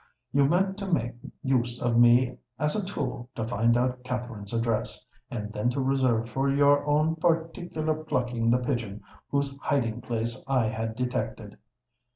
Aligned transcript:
You 0.31 0.45
meant 0.47 0.79
to 0.79 0.91
make 0.91 1.13
use 1.43 1.79
of 1.79 1.95
me 1.99 2.35
as 2.57 2.75
a 2.75 2.83
tool 2.83 3.29
to 3.35 3.47
find 3.47 3.77
out 3.77 4.03
Katherine's 4.03 4.51
address, 4.51 5.05
and 5.29 5.53
then 5.53 5.69
to 5.69 5.79
reserve 5.79 6.27
for 6.27 6.49
your 6.49 6.83
own 6.87 7.17
particular 7.17 7.93
plucking 7.93 8.49
the 8.49 8.57
pigeon 8.57 9.03
whose 9.29 9.55
hiding 9.59 10.01
place 10.01 10.43
I 10.47 10.69
had 10.69 10.95
detected. 10.95 11.59